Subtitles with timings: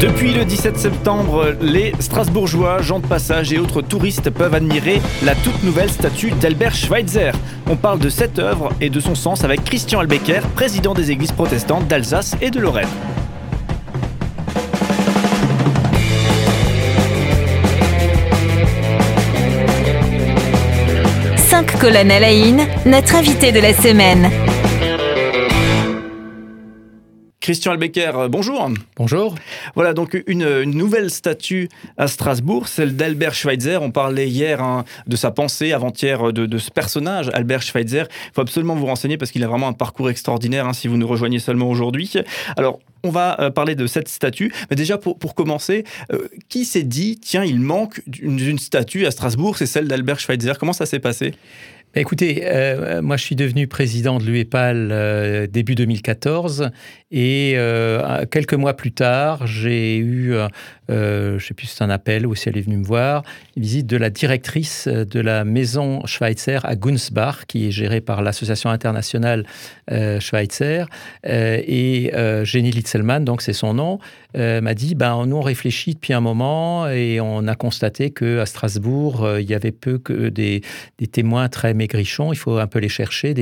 [0.00, 5.34] Depuis le 17 septembre, les Strasbourgeois, gens de passage et autres touristes peuvent admirer la
[5.34, 7.32] toute nouvelle statue d'Albert Schweitzer.
[7.68, 11.32] On parle de cette œuvre et de son sens avec Christian Albecker, président des églises
[11.32, 12.88] protestantes d'Alsace et de Lorraine.
[21.36, 24.30] Cinq colonnes à la une, notre invité de la semaine.
[27.40, 28.70] Christian Albecker, euh, bonjour.
[28.96, 29.34] Bonjour.
[29.74, 33.78] Voilà donc une, nouvelle statue à Strasbourg, celle d'Albert Schweitzer.
[33.80, 38.04] On parlait hier hein, de sa pensée, avant-hier de, ce personnage, Albert Schweitzer.
[38.26, 40.98] Il faut absolument vous renseigner parce qu'il a vraiment un parcours extraordinaire hein, si vous
[40.98, 42.12] nous rejoignez seulement aujourd'hui.
[42.58, 44.52] Alors, on va euh, parler de cette statue.
[44.68, 49.56] Mais déjà, pour, commencer, euh, qui s'est dit, tiens, il manque d'une statue à Strasbourg,
[49.56, 50.52] c'est celle d'Albert Schweitzer?
[50.58, 51.32] Comment ça s'est passé?
[51.92, 56.70] Bah, écoutez, euh, moi je suis devenu président de l'UEPAL euh, début 2014
[57.10, 60.34] et euh, quelques mois plus tard, j'ai eu,
[60.88, 63.22] je ne sais plus si c'est un appel ou si elle est venue me voir,
[63.56, 68.22] une visite de la directrice de la maison Schweitzer à Gunsbach, qui est gérée par
[68.22, 69.44] l'association internationale
[69.90, 70.86] Schweitzer.
[71.24, 72.12] et
[72.44, 73.98] Jenny Litzelmann, donc c'est son nom,
[74.34, 79.28] m'a dit, ben, nous on réfléchit depuis un moment et on a constaté qu'à Strasbourg,
[79.38, 80.62] il y avait peu que des,
[81.12, 83.34] témoins très maigrichons, il faut un peu les chercher,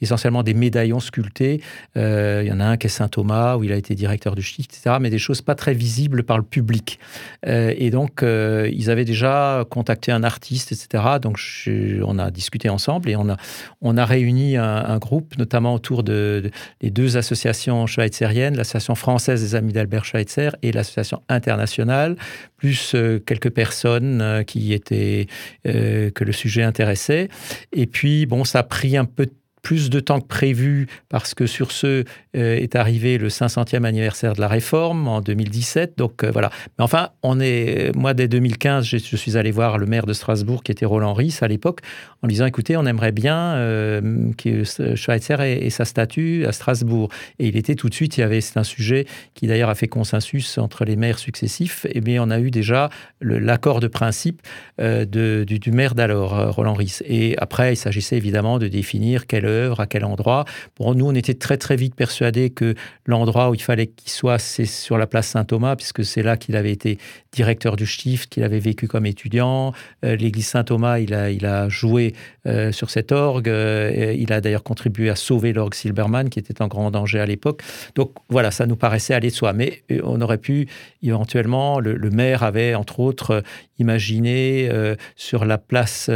[0.00, 1.60] essentiellement des médaillons sculptés.
[1.96, 4.42] Euh, il y en a un qui est Saint-Thomas, où il a été directeur du
[4.42, 6.98] CHI, etc., mais des choses pas très visibles par le public.
[7.46, 11.04] Euh, et donc, euh, ils avaient déjà contacté un artiste, etc.
[11.20, 13.36] Donc, on a discuté ensemble et on a,
[13.80, 19.54] on a réuni un, groupe, notamment autour de, des deux associations schweizeriennes, l'association française des
[19.54, 22.16] Amis d'Albert Schweitzer et l'association internationale,
[22.56, 22.94] plus
[23.26, 25.26] quelques personnes qui étaient,
[25.64, 27.28] que le sujet intéressait.
[27.72, 29.32] Et et puis, bon, ça a pris un peu de
[29.62, 32.04] plus de temps que prévu parce que sur ce
[32.36, 35.96] euh, est arrivé le 500e anniversaire de la réforme en 2017.
[35.96, 36.50] Donc euh, voilà.
[36.78, 40.62] Mais enfin, on est, moi dès 2015, je, suis allé voir le maire de Strasbourg
[40.64, 41.80] qui était Roland Ries à l'époque
[42.22, 47.08] en disant écoutez, on aimerait bien euh, que Schweitzer ait, sa statue à Strasbourg.
[47.38, 49.74] Et il était tout de suite, il y avait, c'est un sujet qui d'ailleurs a
[49.74, 51.86] fait consensus entre les maires successifs.
[51.90, 54.42] Et bien on a eu déjà l'accord de principe
[54.78, 56.98] de, du, du, maire d'alors, Roland Ries.
[57.04, 59.44] Et après, il s'agissait évidemment de définir quelle
[59.78, 60.44] à quel endroit.
[60.74, 62.74] Pour nous, on était très très vite persuadés que
[63.06, 66.56] l'endroit où il fallait qu'il soit, c'est sur la place Saint-Thomas, puisque c'est là qu'il
[66.56, 66.98] avait été
[67.32, 69.72] directeur du Stift, qu'il avait vécu comme étudiant.
[70.04, 72.14] Euh, l'église Saint-Thomas, il a, joué
[72.46, 73.48] euh, sur cet orgue.
[73.48, 77.26] Euh, il a d'ailleurs contribué à sauver l'orgue Silbermann, qui était en grand danger à
[77.26, 77.62] l'époque.
[77.94, 79.52] Donc voilà, ça nous paraissait aller de soi.
[79.52, 80.68] Mais on aurait pu
[81.02, 83.42] éventuellement, le, maire avait entre autres
[83.78, 84.70] imaginé
[85.16, 86.10] sur la place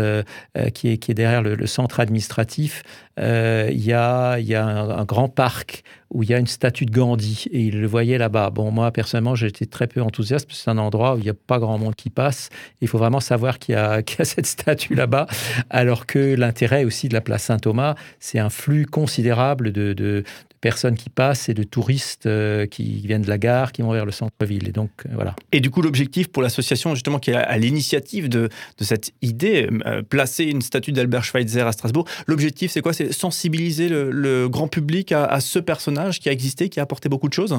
[0.74, 2.82] qui est derrière le centre administratif,
[3.18, 7.46] euh, il y a, un, grand parc où il y a une statue de Gandhi
[7.50, 8.50] et il le voyait là-bas.
[8.50, 11.30] Bon, moi, personnellement, j'étais très peu enthousiaste parce que c'est un endroit où il n'y
[11.30, 12.50] a pas grand monde qui passe.
[12.80, 15.26] Il faut vraiment savoir qu'il y, a, cette statue là-bas,
[15.70, 20.24] alors que l'intérêt aussi de la place Saint-Thomas, c'est un flux considérable de,
[20.60, 24.06] personnes qui passent et de touristes euh, qui viennent de la gare, qui vont vers
[24.06, 24.68] le centre-ville.
[24.68, 25.34] Et donc, euh, voilà.
[25.52, 29.68] Et du coup, l'objectif pour l'association, justement, qui est à l'initiative de, de, cette idée,
[29.86, 32.92] euh, placer une statue d'Albert Schweitzer à Strasbourg, l'objectif, c'est quoi?
[32.92, 37.08] C'est sensibiliser le, grand public à, à ce personnage qui a existé, qui a apporté
[37.08, 37.58] beaucoup de choses?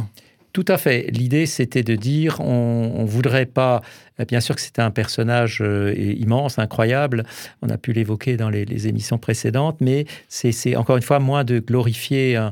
[0.53, 1.11] Tout à fait.
[1.11, 3.81] L'idée, c'était de dire, on ne voudrait pas
[4.25, 7.23] bien sûr que c'était un personnage euh, immense, incroyable.
[7.61, 11.59] On a pu l'évoquer dans les, émissions précédentes, mais c'est encore une fois moins de
[11.59, 12.51] glorifier un,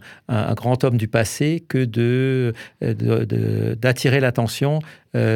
[0.55, 2.53] grand homme du passé que de
[2.83, 4.79] euh, d'attirer l'attention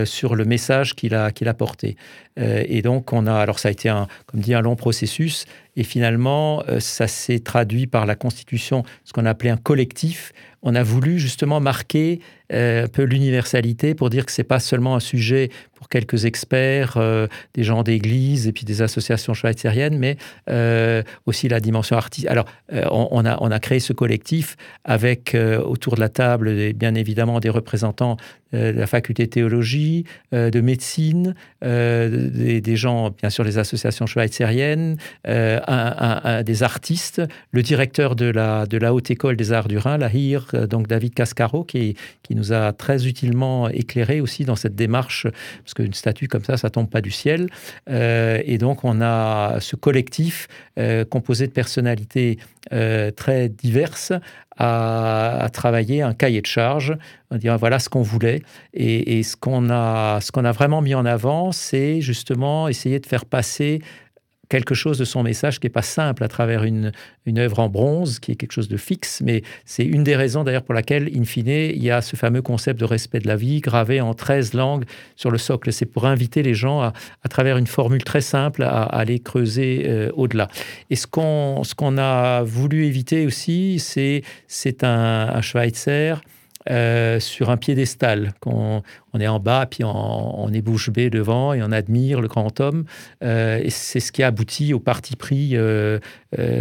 [0.04, 1.96] sur le message qu'il a, qu'il a porté.
[2.36, 5.46] et donc, on a, alors ça a été, un, comme dit, un long processus,
[5.78, 10.34] et finalement, ça s'est traduit par la constitution, ce qu'on a appelé un collectif.
[10.64, 12.20] On a voulu justement marquer
[12.52, 17.28] un peu l'universalité pour dire que c'est pas seulement un sujet pour quelques experts, euh,
[17.54, 20.18] des gens d'église et puis des associations schweizeriennes, mais
[20.50, 22.30] euh, aussi la dimension artistique.
[22.30, 26.96] Alors, euh, on, a, on a créé ce collectif avec autour de la table, bien
[26.96, 28.18] évidemment, des représentants
[28.52, 36.42] de la faculté de théologie, de médecine, des, gens, bien sûr, les associations schweizeriennes, un,
[36.44, 37.22] des artistes,
[37.52, 40.88] le directeur de la, de la Haute École des Arts du Rhin, la HIR, donc
[40.88, 45.28] David Cascaro, qui, qui nous a très utilement éclairé aussi dans cette démarche
[45.64, 47.50] parce qu'une statue comme ça, ça tombe pas du ciel.
[47.90, 50.48] Euh, et donc, on a ce collectif
[50.80, 52.40] euh, composé de personnalités
[52.74, 54.14] euh, très diverses
[54.58, 56.98] à, travailler un cahier de charge,
[57.32, 58.42] on dire voilà ce qu'on voulait.
[58.74, 63.26] Et, ce qu'on a, qu'on a vraiment mis en avant, c'est justement essayer de faire
[63.26, 63.82] passer
[64.50, 66.92] quelque chose de son message qui n'est pas simple à travers une,
[67.26, 70.44] une œuvre en bronze, qui est quelque chose de fixe, mais c'est une des raisons
[70.44, 73.36] d'ailleurs pour laquelle, in fine, il y a ce fameux concept de respect de la
[73.36, 74.86] vie gravé en 13 langues
[75.16, 75.72] sur le socle.
[75.72, 76.94] C'est pour inviter les gens à,
[77.24, 80.48] à, travers une formule très simple à, aller creuser euh, au-delà.
[80.90, 86.16] Et ce qu'on qu'on a voulu éviter aussi, c'est un, un Schweitzer
[86.70, 88.34] euh, sur un piédestal.
[88.46, 88.82] On,
[89.14, 92.60] on est en bas, puis on, est bouche bée devant et on admire le grand
[92.60, 92.84] homme.
[93.24, 96.00] Euh, et c'est ce qui aboutit au parti pris euh,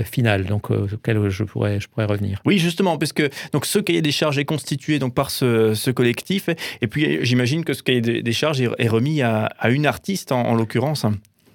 [0.05, 2.41] final, donc auquel je pourrais, je pourrais revenir.
[2.45, 6.49] Oui, justement, puisque donc ce cahier des charges est constitué donc par ce, collectif,
[6.81, 11.05] et puis j'imagine que ce cahier des charges est remis à, une artiste en, l'occurrence.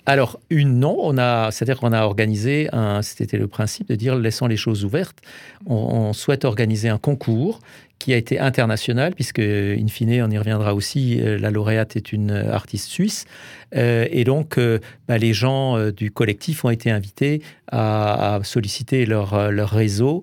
[0.05, 0.97] Alors, une, non.
[0.99, 4.83] On a, c'est-à-dire qu'on a organisé un, c'était le principe de dire laissons les choses
[4.83, 5.19] ouvertes.
[5.65, 7.61] on souhaite organiser un concours
[8.03, 12.11] qui a été international, puisque, in fine, on y reviendra aussi, euh, la lauréate est
[12.11, 13.23] une artiste suisse.
[13.77, 17.41] Euh, et donc, euh, bah, les gens du collectif ont été invités
[17.71, 20.21] à, solliciter leur, leur réseau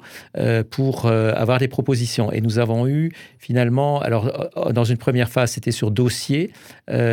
[0.70, 2.30] pour avoir des propositions.
[2.30, 6.52] Et nous avons eu finalement, alors dans une première phase, c'était sur dossier,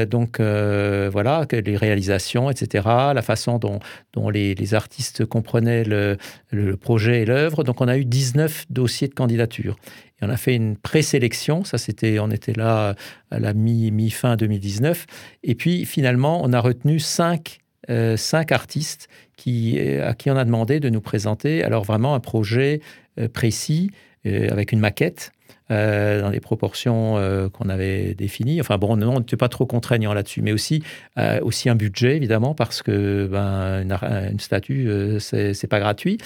[0.08, 2.84] donc voilà, les réalisations, etc.,
[3.16, 3.80] la façon dont,
[4.14, 6.18] dont les, les artistes comprenaient le,
[6.52, 7.64] le projet et l'œuvre.
[7.64, 9.76] Donc on a eu 19 dossiers de candidature.
[10.22, 12.96] Et on a fait une présélection, ça c'était, on était là
[13.32, 15.06] à la mi-fin 2019.
[15.44, 17.60] Et puis finalement, on a retenu cinq,
[17.90, 22.20] euh, cinq artistes qui, à qui on a demandé de nous présenter alors vraiment un
[22.20, 22.82] projet
[23.20, 23.92] euh, précis
[24.26, 25.32] euh, avec une maquette
[25.70, 28.62] euh, dans les proportions euh, qu'on avait définies.
[28.62, 30.82] Enfin bon, on n'était pas trop contraignant là-dessus, mais aussi,
[31.18, 34.90] euh, aussi un budget, évidemment, parce que ben, une, statue,
[35.20, 36.20] c'est pas gratuit.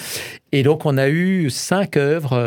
[0.51, 2.39] Et donc, on a eu cinq œuvres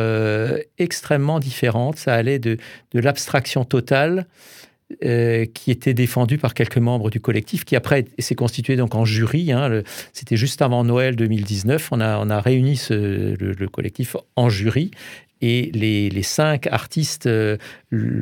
[0.78, 1.96] extrêmement différentes.
[1.96, 2.58] Ça allait de,
[2.92, 4.26] de l'abstraction totale
[5.00, 9.50] qui était défendue par quelques membres du collectif, qui après s'est constitué donc en jury.
[9.50, 9.82] Hein,
[10.12, 11.88] C'était juste avant Noël 2019.
[11.90, 14.92] On a, on a réuni le, collectif en jury
[15.46, 17.58] et les, cinq artistes, euh,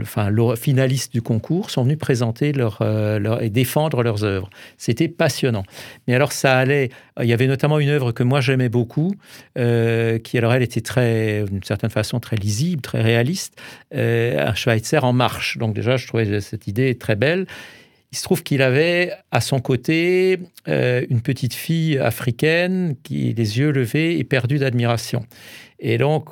[0.00, 4.50] enfin finalistes du concours, sont venus présenter euh, leur, et défendre leurs œuvres.
[4.76, 5.62] C'était passionnant.
[6.08, 6.90] Mais alors ça allait.
[7.20, 9.14] Il y avait notamment une œuvre que moi j'aimais beaucoup,
[9.56, 13.54] euh, qui alors elle était très, d'une certaine façon, très lisible, très réaliste,
[13.94, 15.58] un Schweitzer en marche.
[15.58, 17.46] Donc déjà, je trouvais cette idée très belle.
[18.10, 23.70] Il se trouve qu'il avait à son côté une petite fille africaine qui, les yeux
[23.70, 25.24] levés et perdue d'admiration.
[25.78, 26.26] Et donc,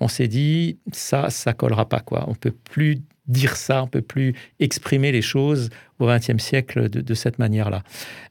[0.00, 2.24] on s'est dit, ça, ça collera pas, quoi.
[2.28, 7.14] On peut plus dire ça, on peut plus exprimer les choses au XXe siècle de,
[7.14, 7.82] cette manière-là.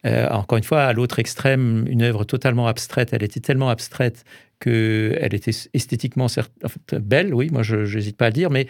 [0.05, 4.23] Euh, encore une fois, à l'autre extrême, une œuvre totalement abstraite, elle était tellement abstraite
[4.63, 6.27] qu'elle était esthétiquement
[6.93, 8.67] belle, oui, moi je n'hésite pas à le dire, mais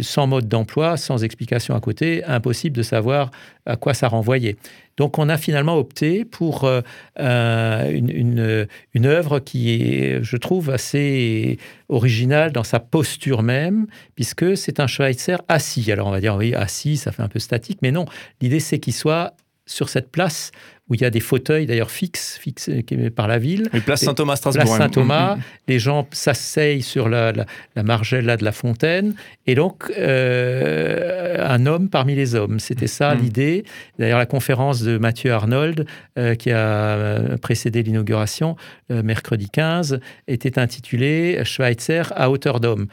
[0.00, 3.30] sans mode d'emploi, sans explication à côté, impossible de savoir
[3.66, 4.56] à quoi ça renvoyait.
[4.96, 11.58] Donc on a finalement opté pour euh, une, une, œuvre qui est, je trouve, assez
[11.88, 15.90] originale dans sa posture même, puisque c'est un Schweitzer assis.
[15.90, 18.04] Alors on va dire, oui, assis, ça fait un peu statique, mais non,
[18.40, 19.34] l'idée c'est qu'il soit
[19.72, 20.52] sur cette place
[20.88, 22.84] où il y a des fauteuils d'ailleurs fixes, fixés
[23.14, 23.68] par la ville.
[23.72, 24.64] Et place Saint-Thomas, Strasbourg.
[24.64, 25.38] Place Saint-Thomas.
[25.68, 29.14] Les gens s'asseyent sur la, la, margelle là, de la fontaine.
[29.46, 32.58] Et donc, euh, un homme parmi les hommes.
[32.58, 33.18] C'était ça mm.
[33.20, 33.64] l'idée.
[33.98, 35.86] D'ailleurs, la conférence de Mathieu Arnold,
[36.18, 38.56] euh, qui a euh, précédé l'inauguration,
[38.90, 42.88] mercredi 15, était intitulée Schweitzer à hauteur d'homme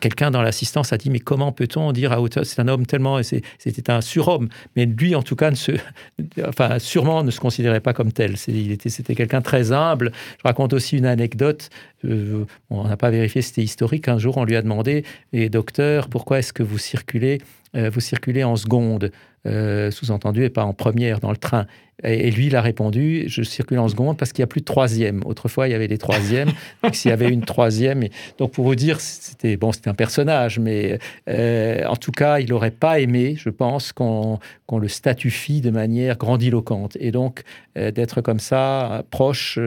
[0.00, 3.20] quelqu'un dans l'assistance a dit mais comment peut-on dire à hauteur c'est un homme tellement
[3.22, 5.56] c'était un surhomme mais lui en tout cas ne
[6.48, 8.36] enfin sûrement ne se considérait pas comme tel.
[8.36, 10.12] C'était quelqu'un très humble.
[10.38, 11.70] Je raconte aussi une anecdote
[12.04, 14.08] euh, on n'a pas vérifié c'était historique.
[14.08, 17.40] Un jour on lui a demandé et docteur pourquoi est-ce que vous circulez
[17.76, 19.12] euh, vous circulez en seconde
[19.46, 21.66] euh, sous-entendu, et pas en première dans le train.
[22.02, 24.66] Et, lui, il a répondu, je circule en seconde parce qu'il n'y a plus de
[24.66, 25.22] troisième.
[25.26, 26.50] Autrefois, il y avait des troisièmes.
[26.82, 28.02] donc, s'il y avait une troisième...
[28.02, 28.10] Et...
[28.38, 30.98] Donc, pour vous dire, c'était bon, c'était un personnage, mais
[31.28, 34.38] euh, en tout cas, il n'aurait pas aimé, je pense, qu'on
[34.78, 36.96] le statufie de manière grandiloquente.
[37.00, 37.42] Et donc,
[37.76, 39.58] d'être comme ça, proche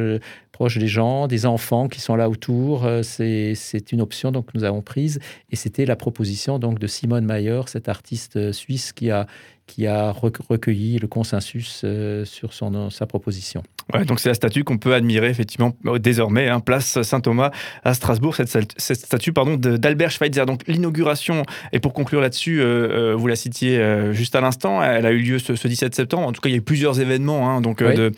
[0.53, 2.88] proche des gens, des enfants qui sont là autour.
[3.03, 5.19] C'est une option donc que nous avons prise
[5.50, 9.27] et c'était la proposition donc de Simone Mayer, cette artiste suisse qui a
[9.65, 13.63] qui a recueilli le consensus euh, sur son, sa proposition.
[13.93, 17.51] Ouais, donc c'est la statue qu'on peut admirer effectivement euh, désormais, hein, place Saint-Thomas
[17.84, 20.46] à Strasbourg, cette, cette statue pardon d'Albert Schweitzer.
[20.46, 25.12] Donc l'inauguration, et pour conclure là-dessus, euh, vous la citiez juste à l'instant, elle a
[25.12, 26.27] eu lieu ce, 17 septembre.
[26.27, 28.12] En tout cas, il y a eu plusieurs événements hein, donc, de,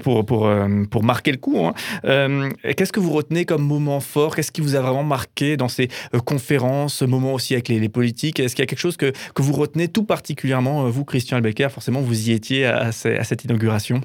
[0.00, 0.50] pour, pour,
[0.90, 1.66] pour marquer le coup.
[1.66, 2.50] Hein.
[2.76, 4.34] Qu'est-ce que vous retenez comme moment fort?
[4.34, 5.88] Qu'est-ce qui vous a vraiment marqué dans ces
[6.24, 8.40] conférences, moments aussi avec les, les politiques?
[8.40, 11.68] Est-ce qu'il y a quelque chose que, que vous retenez tout particulièrement vous, Christian Albecker,
[11.70, 14.00] forcément, vous y étiez à, cette inauguration?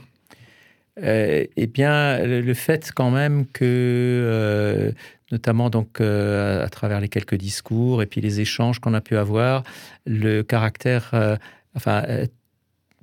[1.01, 4.93] Eh bien, le, fait quand même que
[5.31, 9.63] notamment donc à travers les quelques discours et puis les échanges qu'on a pu avoir,
[10.05, 11.11] le caractère,
[11.75, 12.03] enfin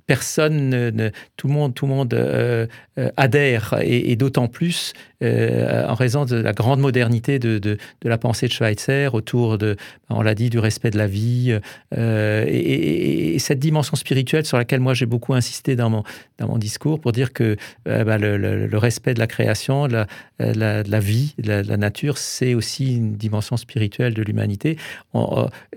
[0.09, 2.65] personne, ne, tout le monde, tout le monde euh,
[2.97, 8.47] euh, adhère, et, d'autant plus euh, en raison de la grande modernité de, la pensée
[8.47, 9.75] de Schweitzer autour de,
[10.09, 11.55] on l'a dit, du respect de la vie,
[11.95, 16.03] et, cette dimension spirituelle sur laquelle moi j'ai beaucoup insisté dans mon,
[16.39, 20.05] dans mon discours pour dire que bah, le, respect de la création, de
[20.39, 24.77] la, la, vie, de la, nature, c'est aussi une dimension spirituelle de l'humanité.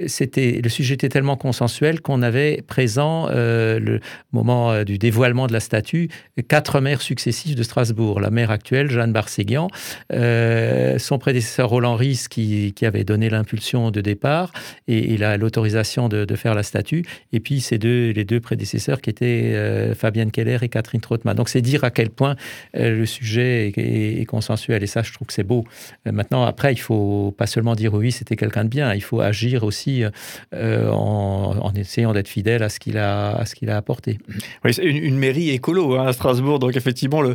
[0.06, 4.00] C'était le sujet était tellement consensuel qu'on avait présent le
[4.32, 6.08] moment euh, du dévoilement de la statue,
[6.48, 8.20] quatre maires successifs de Strasbourg.
[8.20, 9.68] La maire actuelle, Jeanne Barséguian,
[10.12, 14.52] euh, son prédécesseur Roland Ries, qui, avait donné l'impulsion de départ
[14.88, 19.52] et, l'autorisation de, faire la statue, et puis ces deux, les deux prédécesseurs qui étaient
[19.54, 21.36] euh, Fabienne Keller et Catherine Trottmann.
[21.36, 22.34] Donc c'est dire à quel point
[22.74, 25.64] le sujet est, consensuel, et ça, je trouve que c'est beau.
[26.06, 29.62] maintenant, après, il faut pas seulement dire oui, c'était quelqu'un de bien, il faut agir
[29.62, 30.02] aussi
[30.52, 34.11] en, en, essayant d'être fidèle à ce qu'il a, à ce qu'il a apporté.
[34.64, 37.34] Oui, c'est une, mairie écolo hein, à Strasbourg, donc effectivement, le,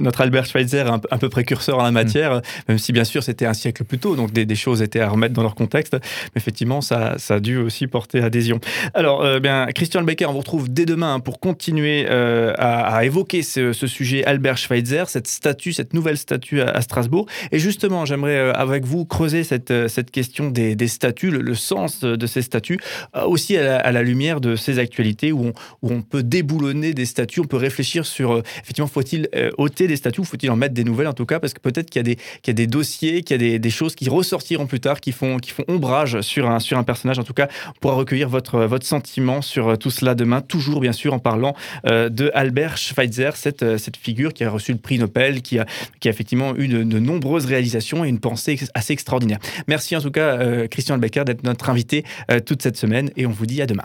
[0.00, 2.42] notre Albert Schweitzer est un, peu précurseur en la matière, mm.
[2.68, 5.34] même si bien sûr c'était un siècle plus tôt, donc des, choses étaient à remettre
[5.34, 6.00] dans leur contexte, mais
[6.36, 8.60] effectivement, ça, ça a dû aussi porter adhésion.
[8.94, 13.42] Alors, euh, bien, Christian Becker, on vous retrouve dès demain pour continuer euh, à, évoquer
[13.42, 17.26] ce, sujet Albert Schweitzer, cette statue, cette nouvelle statue à, Strasbourg.
[17.50, 22.00] Et justement, j'aimerais euh, avec vous creuser cette, cette question des, des statues, le, sens
[22.00, 22.78] de ces statues,
[23.26, 25.52] aussi à la, lumière de ces actualités où on,
[25.82, 27.40] où on peut déboulonner des statues.
[27.40, 30.84] On peut réfléchir sur, euh, effectivement, faut-il euh, ôter des statues faut-il en mettre des
[30.84, 33.58] nouvelles en tout cas Parce que peut-être qu'il y, a des, dossiers, qu'il y a
[33.58, 35.38] des, choses qui ressortiront plus tard, qui font,
[35.68, 37.18] ombrage sur un, personnage.
[37.18, 40.80] En tout cas, on pourra recueillir votre, votre sentiment sur euh, tout cela demain, toujours
[40.80, 41.54] bien sûr en parlant
[41.84, 45.66] de Albert Schweitzer, cette, figure qui a reçu le prix Nobel, qui a,
[46.04, 49.38] effectivement eu de, nombreuses réalisations et une pensée assez extraordinaire.
[49.66, 52.04] Merci en tout cas, Christian Becker, d'être notre invité
[52.44, 53.84] toute cette semaine et on vous dit à demain.